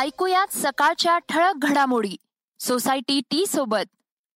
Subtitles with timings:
[0.00, 2.16] ऐकूयात सकाळच्या ठळक घडामोडी.
[2.58, 3.88] सोसायटी टी सोबत.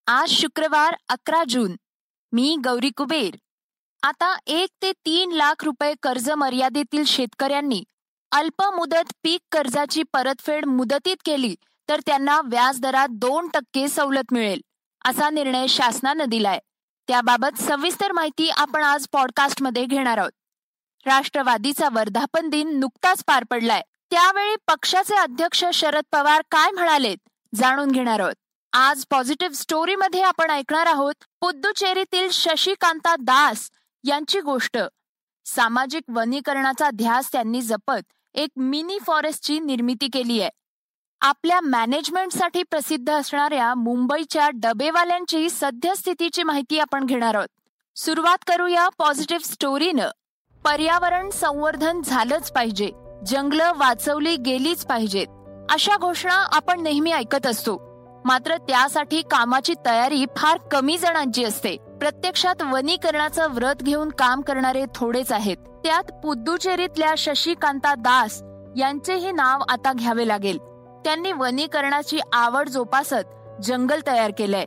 [0.07, 1.75] आज शुक्रवार अकरा जून.
[2.31, 3.35] मी गौरी कुबेर.
[4.03, 7.83] आता एक ते तीन लाख रुपये कर्ज मर्यादेतील शेतकऱ्यांनी
[8.31, 11.55] अल्प मुदत पीक कर्जाची परतफेड मुदतीत केली
[11.89, 14.61] तर त्यांना व्याजदरात दोन टक्के सवलत मिळेल
[15.05, 16.59] असा निर्णय शासनानं दिलाय.
[17.07, 20.31] त्याबाबत सविस्तर माहिती आपण आज पॉडकास्टमध्ये घेणार आहोत.
[21.05, 23.81] राष्ट्रवादीचा वर्धापन दिन नुकताच पार पडलाय.
[24.11, 27.17] त्यावेळी पक्षाचे अध्यक्ष शरद पवार काय म्हणालेत
[27.55, 28.33] जाणून घेणार आहोत.
[28.73, 33.69] आज पॉझिटिव्ह स्टोरीमध्ये आपण ऐकणार आहोत पुद्दुचेरीतील शशिकांता दास
[34.03, 34.77] यांची गोष्ट.
[35.45, 40.49] सामाजिक वनीकरणाचा ध्यास त्यांनी जपत एक मिनी फॉरेस्टची निर्मिती केली आहे.
[41.21, 47.47] आपल्या मॅनेजमेंटसाठी प्रसिद्ध असणाऱ्या मुंबईच्या डबेवाल्यांची सद्यस्थितीची माहिती आपण घेणार आहोत.
[47.95, 50.09] सुरुवात करूया पॉझिटिव्ह स्टोरीनं
[50.63, 52.91] पर्यावरण संवर्धन झालंच पाहिजे.
[53.25, 55.27] जंगलं वाचवली गेलीच पाहिजेत.
[55.71, 57.77] अशा घोषणा आपण नेहमी ऐकत असतो.
[58.25, 61.77] मात्र त्यासाठी कामाची तयारी फार कमी जणांची असते.
[61.77, 65.57] प्रत्यक्षात वनीकरणाचं व्रत घेऊन काम करणारे थोडेच आहेत.
[65.57, 68.43] त्यात पुद्दुचेरीतल्या शशिकांता दास
[68.77, 70.57] यांचेही नाव आता घ्यावे लागेल.
[71.05, 74.65] त्यांनी वनीकरणाची आवड जोपासत जंगल तयार केलंय.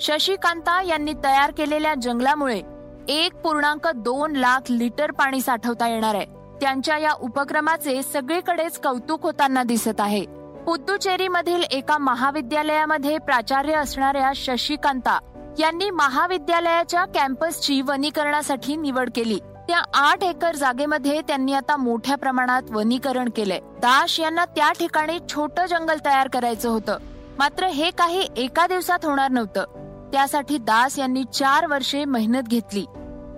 [0.00, 2.62] शशिकांता यांनी तयार केलेल्या जंगलामुळे
[3.08, 6.43] एक पूर्णांक दोन लाख लिटर पाणी साठवता येणार आहे.
[6.64, 10.26] त्यांच्या या उपक्रमाचे सगळीकडेच कौतुक होताना दिसत आहे.
[10.66, 15.18] पुद्दुचेरीमधील एका महाविद्यालयामध्ये प्राचार्य असणाऱ्या शशिकांता
[15.58, 19.38] यांनी महाविद्यालयाच्या कॅम्पसची वनीकरणासाठी निवड केली.
[19.68, 23.60] त्या आठ एकर जागेमध्ये त्यांनी आता मोठ्या प्रमाणात वनीकरण केलंय.
[23.62, 26.98] दाश यांना त्या ठिकाणी छोटं जंगल तयार करायचं होतं.
[27.38, 29.64] मात्र हे काही एका दिवसात होणार नव्हतं.
[30.12, 32.84] त्यासाठी दास यांनी चार वर्षे मेहनत घेतली.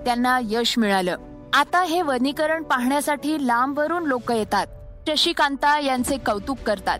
[0.04, 1.16] त्यांना यश मिळालं.
[1.54, 4.66] आता हे वनीकरण पाहण्यासाठी लांबवरून लोक येतात.
[5.08, 6.98] शशिकांता यांचे कौतुक करतात.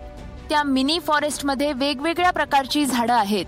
[0.49, 3.47] त्या मिनी फॉरेस्टमध्ये वेगवेगळ्या प्रकारची झाडं आहेत.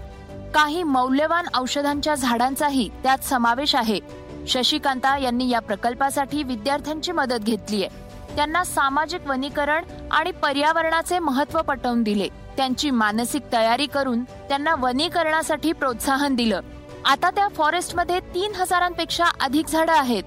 [0.55, 4.01] काही मौल्यवान औषधांच्या झाडांचाही त्यात समावेश आहे.
[4.49, 12.03] शशिकांता यांनी या प्रकल्पासाठी विद्यार्थ्यांची मदत घेतली आहे त्यांना सामाजिक वनीकरण आणि पर्यावरणाचे महत्त्व पटवून
[12.03, 12.29] दिले.
[12.57, 16.61] त्यांची मानसिक तयारी करून त्यांना वनीकरणासाठी प्रोत्साहन दिलं.
[17.05, 20.23] आता त्या फॉरेस्टमध्ये तीन हजारांपेक्षा अधिक झाडं आहेत.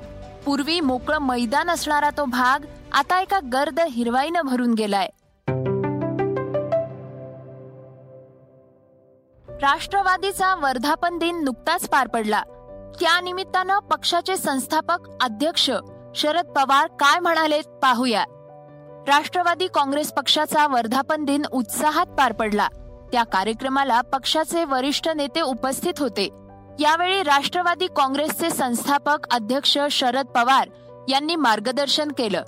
[0.46, 5.08] पूर्वी मोकळं मैदान असणारा तो भाग आता एका गर्द हिरवाईनं भरून गेलाय.
[9.62, 12.42] राष्ट्रवादीचा वर्धापन दिन नुकताच पार पडला.
[13.00, 15.72] त्यानिमित्तानं पक्षाचे संस्थापक अध्यक्ष
[16.16, 18.24] शरद पवार काय म्हणाले पाहूया.
[19.08, 22.68] राष्ट्रवादी काँग्रेस पक्षाचा वर्धापन दिन उत्साहात पार पडला.
[23.12, 26.30] त्या कार्यक्रमाला पक्षाचे वरिष्ठ नेते उपस्थित होते.
[26.80, 30.70] यावेळी राष्ट्रवादी काँग्रेसचे संस्थापक अध्यक्ष शरद पवार
[31.10, 32.44] यांनी मार्गदर्शन केलं.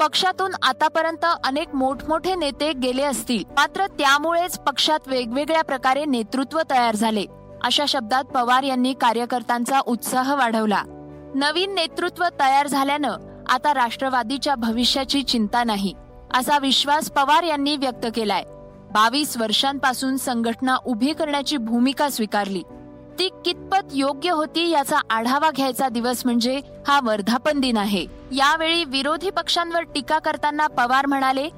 [0.00, 3.44] पक्षातून आतापर्यंत अनेक मोठमोठे नेते गेले असतील.
[3.48, 7.24] मात्र त्यामुळेच पक्षात वेगवेगळ्या प्रकारे नेतृत्व तयार झाले.
[7.64, 10.82] अशा शब्दात पवार यांनी कार्यकर्त्यांचा उत्साह वाढवला.
[11.34, 13.16] नवीन नेतृत्व तयार झाल्यानं
[13.48, 15.94] आता राष्ट्रवादीच्या भविष्याची चिंता नाही
[16.34, 18.42] असा विश्वास पवार यांनी व्यक्त केलाय.
[18.92, 22.62] बावीस वर्षांपासून संघटना उभी करण्याची भूमिका स्वीकारली.
[23.18, 28.06] ती कितपत योग्य होती याचा आढावा घ्यायचा दिवस म्हणजे हा वर्धापन दिन आहे.
[28.32, 31.48] यावेळी विरोधी पक्षांवर टीका करताना पवार म्हणाले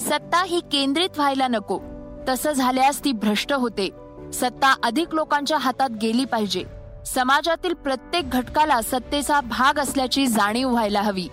[0.00, 1.80] सत्ता ही केंद्रित व्हायला नको.
[2.28, 3.88] तसं झाल्यास ती भ्रष्ट होते.
[4.32, 6.64] सत्ता अधिक लोकांच्या हातात गेली पाहिजे.
[7.06, 11.28] समाजातील प्रत्येक घटकाला सत्तेचा भाग असल्याची जाणीव व्हायला हवी.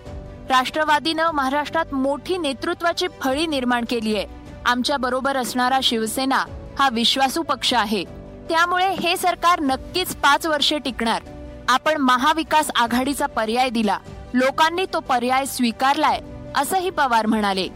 [0.48, 4.26] राष्ट्रवादीनं महाराष्ट्रात मोठी नेतृत्वाची फळी निर्माण केली आहे.
[4.66, 6.44] आमच्या बरोबर असणारा शिवसेना
[6.78, 8.17] हा विश्वासू पक्ष आहे.
[8.48, 11.22] त्यामुळे हे सरकार नक्कीच पाच वर्षे टिकणार.
[11.68, 13.98] आपण महाविकास आघाडीचा पर्याय दिला.
[14.34, 16.20] लोकांनी तो पर्याय स्वीकारलाय
[16.56, 17.68] असंही पवार म्हणाले.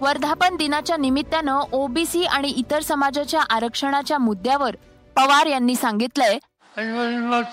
[0.00, 4.76] वर्धापन दिनाच्या निमित्तानं ओबीसी आणि इतर समाजाच्या आरक्षणाच्या मुद्द्यावर
[5.16, 6.38] पवार यांनी सांगितलंय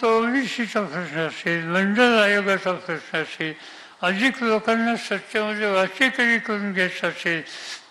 [0.04, 3.54] ओबीसीचा प्रश्न असेल मंडल आयोगाचा प्रश्न असेल
[4.02, 7.42] अधिक लोकांना सत्यामध्ये वाचेकरी करून घ्यायचं असेल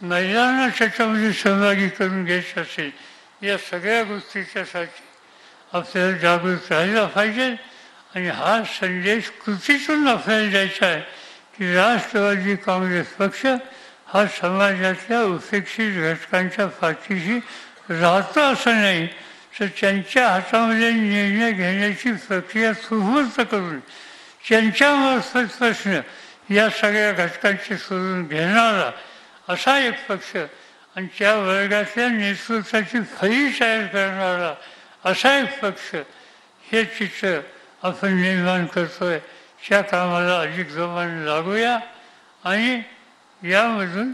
[0.03, 2.91] महिलांना त्याच्यामध्ये सहभागी करून घ्यायचं असेल
[3.43, 5.03] या सगळ्या गोष्टीच्यासाठी
[5.73, 7.55] आपल्याला जागृत राहिला पाहिजे.
[8.15, 11.01] आणि हा संदेश कृतीतून आपल्याला द्यायचा आहे
[11.57, 13.45] की राष्ट्रवादी काँग्रेस पक्ष
[14.07, 17.39] हा समाजातल्या उपेक्षित घटकांच्या पाठीशी
[17.91, 19.07] राहतो असं नाही
[19.61, 23.79] तर त्यांच्या हातामध्ये निर्णय घेण्याची प्रक्रिया सुहूर्त करून
[24.49, 26.01] त्यांच्यामार्फत प्रश्न
[26.55, 28.91] या सगळ्या घटकांचे सोडून घेणारा
[29.49, 30.37] असा एक पक्ष
[30.97, 34.55] आणि त्या वर्गातल्या नेतृत्वाची फळी तयार करणारा
[35.11, 35.95] असा एक पक्ष
[36.73, 37.41] हे चित्र
[37.83, 39.19] आपण निर्माण करतोय.
[39.69, 41.79] त्या कामाला अधिक जोमाने लागूया
[42.45, 42.83] आणि
[43.51, 44.13] यामधून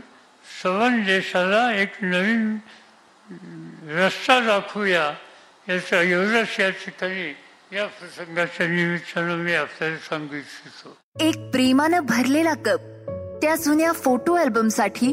[0.62, 2.56] सवन देशाला एक नवीन
[3.90, 5.14] रस्ता दाखवूया
[5.68, 7.36] याचा एवढंच या ठिकाणी
[7.72, 10.96] या प्रसंगाच्या निमित्तानं मी आपल्याला सांगू इच्छितो.
[11.20, 12.80] एक प्रेमानं भरलेला कप
[13.42, 15.12] त्या जुन्या फोटो अल्बमसाठी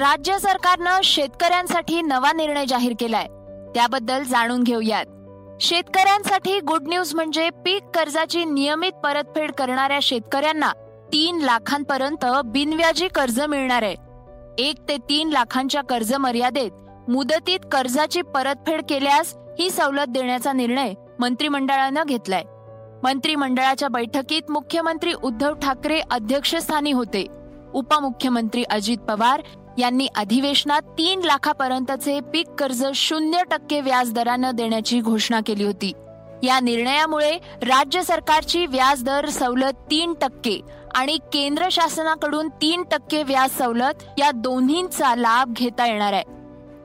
[0.00, 3.26] राज्य सरकारनं शेतकऱ्यांसाठी नवा निर्णय जाहीर केलाय.
[3.74, 5.06] त्याबद्दल जाणून घेऊयात.
[5.60, 10.72] शेतकऱ्यांसाठी गुड न्यूज म्हणजे पीक कर्जाची नियमित परतफेड करणाऱ्या शेतकऱ्यांना
[11.12, 13.94] तीन लाखांपर्यंत बिनव्याजी कर्ज मिळणार आहे.
[14.58, 16.70] एक ते तीन लाखांच्या कर्ज मर्यादेत
[17.10, 22.42] मुदतीत कर्जाची परतफेड केल्यास ही सवलत देण्याचा निर्णय मंत्रिमंडळानं घेतलाय.
[23.02, 27.26] मंत्रिमंडळाच्या बैठकीत मुख्यमंत्री उद्धव ठाकरे अध्यक्षस्थानी होते.
[27.74, 29.42] उपमुख्यमंत्री अजित पवार
[29.80, 35.92] यांनी अधिवेशनात तीन लाखापर्यंतचे पीक कर्ज शून्य टक्के व्याज दरानं देण्याची घोषणा केली होती.
[36.42, 37.30] या निर्णयामुळे
[37.62, 40.60] राज्य सरकारची व्याज दर सवलत तीन टक्के
[40.94, 46.22] आणि केंद्र शासनाकडून तीन टक्के व्याज सवलत या दोन्हींचा लाभ घेता येणार आहे.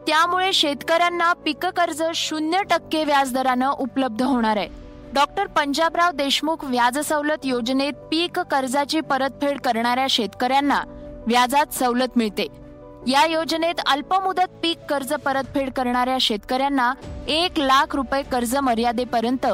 [0.07, 4.67] त्यामुळे शेतकऱ्यांना पीक कर्ज शून्य टक्के व्याजदरानं उपलब्ध होणार आहे.
[5.13, 10.81] डॉक्टर पंजाबराव देशमुख व्याज सवलत योजनेत पीक कर्जाची परतफेड करणाऱ्या शेतकऱ्यांना
[11.27, 12.64] व्याजात सवलत मिळते.
[13.07, 16.93] या योजनेत अल्पमुदत पीक कर्ज परतफेड करणाऱ्या शेतकऱ्यांना
[17.27, 19.45] एक लाख रुपये कर्ज मर्यादेपर्यंत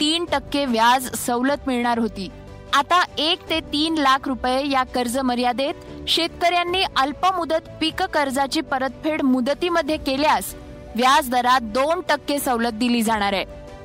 [0.00, 2.28] तीन टक्के व्याज सवलत मिळणार होती.
[2.72, 9.96] आता एक ते तीन लाख रुपये या कर्ज मर्यादेत शेतकऱ्यांनी अल्पमुदत पीक कर्जाची परतफेड मुदतीमध्ये
[9.96, 10.54] केल्यास
[10.96, 13.44] व्याज दरात दोन टक्के सवलत दिली जाणार आहे.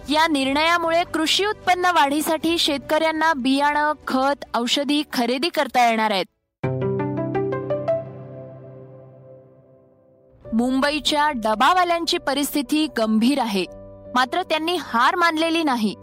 [0.09, 6.25] या निर्णयामुळे कृषी उत्पन्न वाढीसाठी शेतकऱ्यांना बियाणं खत औषधी खरेदी करता येणार आहेत.
[10.55, 13.65] मुंबईच्या डबावाल्यांची परिस्थिती गंभीर आहे.
[14.15, 15.93] मात्र त्यांनी हार मानलेली नाही.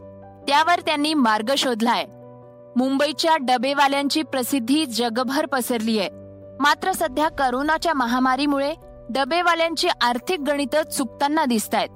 [0.48, 2.04] त्यावर त्यांनी मार्ग शोधलाय.
[2.76, 6.08] मुंबईच्या डबेवाल्यांची प्रसिद्धी जगभर पसरली आहे.
[6.60, 8.74] मात्र सध्या करोनाच्या महामारीमुळे
[9.10, 11.88] डबेवाल्यांची आर्थिक गणितं चुकताना दिसत आहेत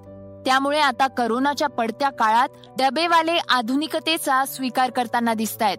[0.44, 2.48] त्यामुळे आता करोनाच्या पडत्या काळात
[2.78, 5.78] डबेवाले आधुनिकतेचा स्वीकार करताना दिसत आहेत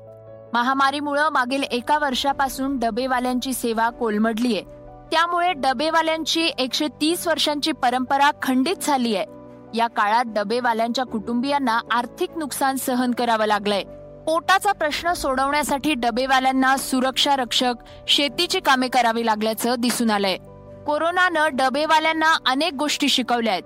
[0.54, 4.77] महामारीमुळे मागील एका वर्षापासून डबेवाल्यांची सेवा कोलमडली आहे
[5.12, 9.26] त्यामुळे डबेवाल्यांची एकशे तीस वर्षांची परंपरा खंडित झाली आहे.
[9.74, 13.84] या काळात डबेवाल्यांच्या कुटुंबियांना आर्थिक नुकसान सहन करावं लागलंय.
[14.26, 17.74] पोटाचा प्रश्न सोडवण्यासाठी डबेवाल्यांना सुरक्षा रक्षक
[18.08, 20.38] शेतीची कामे करावी लागल्याचं दिसून आलंय.
[20.88, 23.64] कोरोनानं डबेवाल्यांना अनेक गोष्टी शिकवल्या आहेत.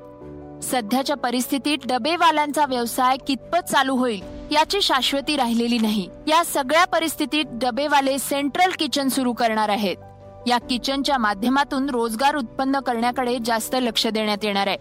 [0.63, 4.21] सध्याच्या परिस्थितीत डबेवाल्यांचा व्यवसाय कितपत चालू होईल
[4.51, 6.09] याची शाश्वती राहिलेली नाही.
[6.27, 9.97] या सगळ्या परिस्थितीत डबेवाले सेंट्रल किचन सुरू करणार आहेत.
[10.47, 14.77] या किचनच्या माध्यमातून रोजगार उत्पन्न करण्याकडे जास्त लक्ष देण्यात येणार आहे.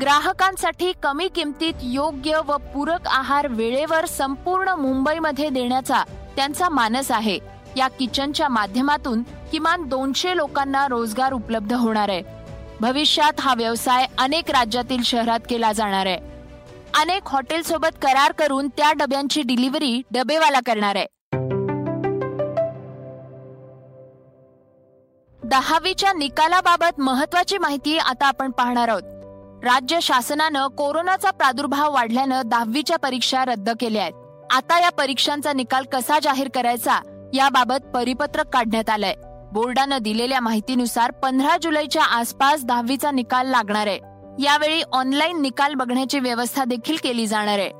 [0.00, 6.02] ग्राहकांसाठी कमी किमतीत योग्य व पूरक आहार वेळेवर संपूर्ण मुंबईमध्ये देण्याचा
[6.36, 7.38] त्यांचा मानस आहे.
[7.76, 12.22] या किचनच्या माध्यमातून किमान दोनशे लोकांना रोजगार उपलब्ध होणार आहे.
[12.80, 16.18] भविष्यात हा व्यवसाय अनेक राज्यातील शहरात केला जाणार आहे.
[17.00, 21.06] अनेक हॉटेलसोबत करार करून त्या डब्यांची डिलिव्हरी डबेवाला करणार आहे.
[25.46, 29.02] दहावीच्या निकालाबाबत महत्वाची माहिती आता आपण पाहणार आहोत.
[29.64, 34.14] राज्य शासनानं कोरोनाचा प्रादुर्भाव वाढल्यानं दहावीच्या परीक्षा रद्द केल्या आहेत.
[34.50, 36.98] आता या परीक्षांचा निकाल कसा जाहीर करायचा
[37.34, 39.14] याबाबत परिपत्रक काढण्यात आलंय.
[39.52, 43.98] बोर्डानं दिलेल्या माहितीनुसार पंधरा जुलैच्या आसपास दहावीचा निकाल लागणार आहे.
[44.38, 47.70] यावेळी ऑनलाईन निकाल बघण्याची व्यवस्था देखील केली जाणार आहे.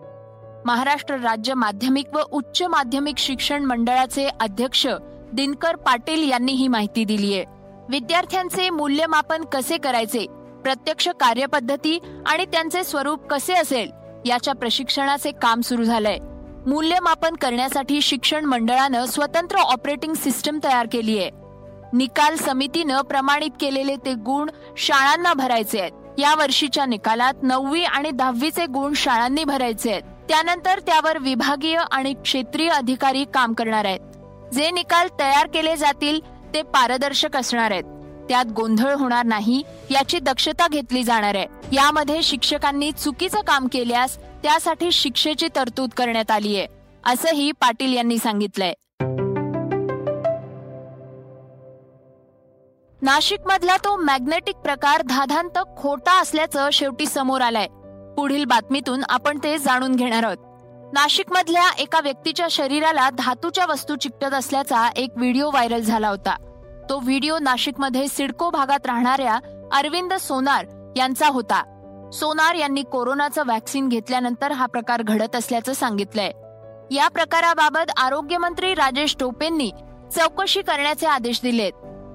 [0.67, 4.87] महाराष्ट्र राज्य माध्यमिक व उच्च माध्यमिक शिक्षण मंडळाचे अध्यक्ष
[5.33, 7.56] दिनकर पाटील यांनी ही माहिती दिली आहे
[7.89, 10.27] विद्यार्थ्यांचे मूल्यमापन कसे करायचे?
[10.65, 13.91] प्रत्यक्ष कार्यपद्धती आणि त्यांचे स्वरूप कसे असेल?
[14.25, 16.19] याच्या प्रशिक्षणाचे काम सुरू झालंय.
[16.67, 21.31] मूल्यमापन करण्यासाठी शिक्षण मंडळानं स्वतंत्र ऑपरेटिंग सिस्टम तयार केली आहे
[21.93, 25.93] निकाल समितीनं प्रमाणित केलेले ते गुण शाळांना भरायचे आहेत.
[26.19, 30.03] या वर्षीच्या निकालात नववी आणि दहावीचे गुण शाळांनी भरायचे आहेत.
[30.29, 34.01] त्यानंतर त्यावर विभागीय आणि क्षेत्रीय अधिकारी काम करणार आहेत.
[34.55, 36.21] जे निकाल तयार केले जातील
[36.57, 37.85] ते पारदर्शक असणार आहेत.
[38.29, 41.47] त्यात गोंधळ होणार नाही याची दक्षता घेतली जाणार आहे.
[41.73, 46.67] यामध्ये शिक्षकांनी चुकीचं काम केल्यास त्यासाठी शिक्षेची तरतूद करण्यात आली आहे
[47.05, 48.73] असंही पाटील यांनी सांगितलंय.
[53.03, 57.67] नाशिक मधला तो मॅग्नेटिक प्रकार धाधांत खोटा असल्याचं शेवटी समोर आलाय.
[58.17, 60.37] पुढील बातमीतून आपण ते जाणून घेणार आहोत.
[60.93, 66.37] नाशिक मधल्या एका व्यक्तीच्या शरीराला धातूच्या वस्तू चिकटत असल्याचा एक व्हिडिओ व्हायरल झाला होता.
[66.91, 69.39] तो व्हिडिओ नाशिकमध्ये सिडको भागात राहणाऱ्या
[69.73, 70.67] अरविंद सोनार
[70.97, 71.63] यांचा होता.
[72.13, 76.31] सोनार यांनी कोरोनाचं वॅक्सिन घेतल्यानंतर हा प्रकार घडत असल्याचं सांगितलंय.
[76.95, 79.71] या प्रकाराबाबत आरोग्यमंत्री राजेश टोपेंनी
[80.15, 81.73] चौकशी करण्याचे आदेश दिलेत.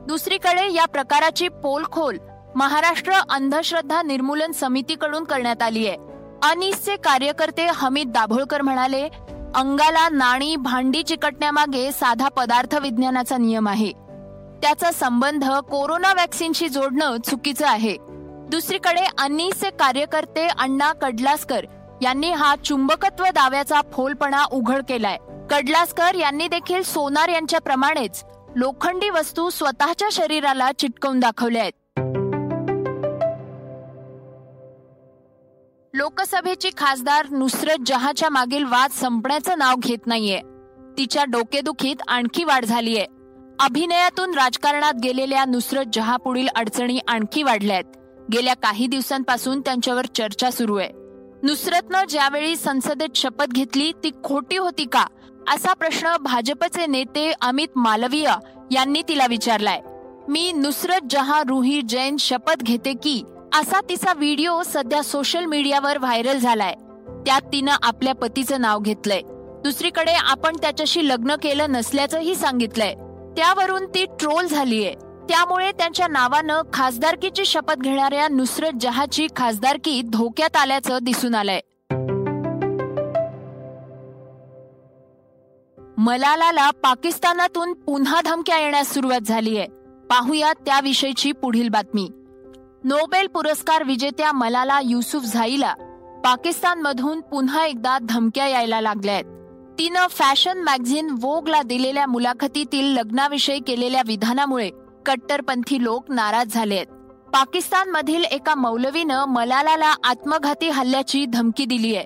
[0.07, 2.17] दुसरीकडे या प्रकाराची पोलखोल
[2.55, 5.97] महाराष्ट्र अंधश्रद्धा निर्मूलन समितीकडून करण्यात आली आहे.
[6.43, 9.07] अनिसचे कार्यकर्ते हमीद दाभोळकर म्हणाले
[9.55, 14.00] अंगाला नाणी भांडी चिकटण्यामागे साधा पदार्थ विज्ञानाचा नियम आहे.
[14.61, 17.97] त्याचा संबंध कोरोना वॅक्सिनशी जोडणं चुकीचं आहे.
[18.49, 21.65] दुसरीकडे अन्नीचे कार्यकर्ते अण्णा कडलासकर
[22.01, 25.17] यांनी हा चुंबकत्व दाव्याचा फोलपणा उघड केलाय.
[25.49, 28.23] कडलासकर यांनी देखील सोनार यांच्याप्रमाणेच
[28.55, 31.73] लोखंडी वस्तू स्वतःच्या शरीराला चिटकवून दाखवल्या आहेत.
[35.93, 40.41] लोकसभेची खासदार नुसरत जहाच्या मागील वाद संपण्याचं नाव घेत नाहीये.
[40.97, 43.05] तिच्या डोकेदुखीत आणखी वाढ झालीय.
[43.61, 47.83] अभिनयातून राजकारणात गेलेल्या नुसरत जहा पुढील अडचणी आणखी वाढल्यात.
[48.33, 50.89] गेल्या काही दिवसांपासून त्यांच्यावर चर्चा सुरू आहे.
[51.43, 55.05] नुसरतनं ज्यावेळी संसदेत शपथ घेतली ती खोटी होती का?
[55.53, 58.29] असा प्रश्न भाजपचे नेते अमित मालवीय
[58.71, 59.81] यांनी तिला विचारलाय.
[60.29, 63.23] मी नुसरत जहा रुही जैन शपथ घेते की?
[63.53, 66.73] असा तिचा व्हिडिओ सध्या सोशल मीडियावर व्हायरल झालाय.
[67.25, 69.21] त्यात तिनं आपल्या पतीचं नाव घेतलंय.
[69.63, 72.95] दुसरीकडे आपण त्याच्याशी लग्न केलं नसल्याचंही सांगितलंय.
[73.37, 74.93] त्यावरून ती ट्रोल झालीये.
[75.29, 81.59] त्यामुळे त्यांच्या नावानं खासदारकीची शपथ घेणाऱ्या नुसरत जहाची खासदारकी धोक्यात आल्याचं दिसून आलंय.
[85.97, 89.65] मलालाला पाकिस्तानातून पुन्हा धमक्या येण्यास सुरुवात झालीय.
[90.09, 92.09] पाहूया त्याविषयीची पुढील बातमी.
[92.83, 95.73] नोबेल पुरस्कार विजेत्या मलाला युसुफ झाईला
[96.25, 99.40] पाकिस्तानमधून पुन्हा एकदा धमक्या यायला लागल्या
[99.79, 104.69] तिनं फॅशन मॅगझिन वोगला दिलेल्या मुलाखतीतील लग्नाविषयी केलेल्या विधानामुळे
[105.05, 106.87] कट्टरपंथी लोक नाराज झाले आहेत.
[107.33, 112.05] पाकिस्तानमधील एका मौलवीनं मलालाला आत्मघाती हल्ल्याची धमकी दिली आहे.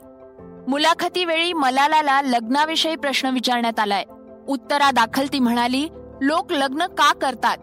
[0.67, 4.03] मुलाखतीवेळी मलालाला लग्नाविषयी प्रश्न विचारण्यात आलाय.
[4.47, 5.87] उत्तरादाखल ती म्हणाली
[6.21, 7.57] लोक लग्न का करतात?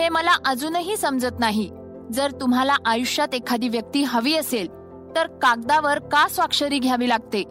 [0.00, 1.70] हे मला अजूनही समजत नाही.
[2.12, 4.66] जर तुम्हाला आयुष्यात एखादी व्यक्ती हवी असेल
[5.16, 7.42] तर कागदावर का स्वाक्षरी घ्यावी लागते?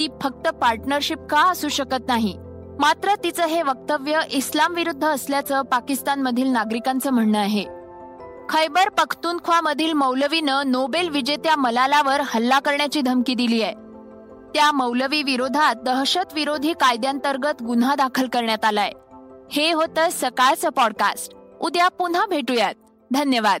[0.00, 2.36] ती फक्त पार्टनरशिप का असू शकत नाही?
[2.78, 7.64] मात्र तिचं हे वक्तव्य इस्लाम विरुद्ध असल्याचं पाकिस्तानमधील नागरिकांचं म्हणणं आहे.
[8.48, 13.72] खैबर पख्तूनख्वा मधील मौलवीनं नोबेल विजेत्या मलालावर हल्ला करण्याची धमकी दिली आहे.
[14.54, 18.92] त्या मौलवी विरोधात दहशत विरोधी कायद्यांतर्गत गुन्हा दाखल करण्यात आलाय.
[19.52, 22.74] हे होतं सकाळचं पॉडकास्ट उद्या पुन्हा भेटूयात.
[23.12, 23.60] धन्यवाद.